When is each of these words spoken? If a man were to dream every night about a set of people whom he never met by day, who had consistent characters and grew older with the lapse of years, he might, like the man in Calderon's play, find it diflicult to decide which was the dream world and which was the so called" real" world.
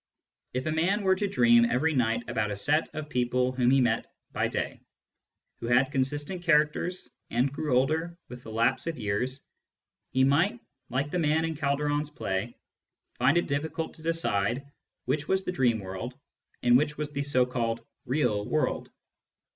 If 0.55 0.65
a 0.65 0.71
man 0.71 1.03
were 1.03 1.13
to 1.15 1.27
dream 1.27 1.63
every 1.63 1.93
night 1.93 2.27
about 2.27 2.49
a 2.49 2.55
set 2.55 2.89
of 2.95 3.07
people 3.07 3.51
whom 3.51 3.69
he 3.69 3.79
never 3.81 3.97
met 3.97 4.07
by 4.31 4.47
day, 4.47 4.81
who 5.59 5.67
had 5.67 5.91
consistent 5.91 6.41
characters 6.41 7.11
and 7.29 7.53
grew 7.53 7.77
older 7.77 8.17
with 8.27 8.41
the 8.41 8.49
lapse 8.51 8.87
of 8.87 8.97
years, 8.97 9.45
he 10.11 10.23
might, 10.23 10.59
like 10.89 11.11
the 11.11 11.19
man 11.19 11.45
in 11.45 11.55
Calderon's 11.55 12.09
play, 12.09 12.57
find 13.19 13.37
it 13.37 13.47
diflicult 13.47 13.93
to 13.97 14.01
decide 14.01 14.65
which 15.05 15.27
was 15.27 15.45
the 15.45 15.51
dream 15.51 15.77
world 15.79 16.15
and 16.63 16.77
which 16.77 16.97
was 16.97 17.11
the 17.11 17.21
so 17.21 17.45
called" 17.45 17.85
real" 18.07 18.43
world. 18.49 18.89